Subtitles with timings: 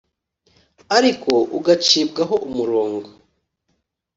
[0.97, 3.09] ariko ugacibwaho umurongo.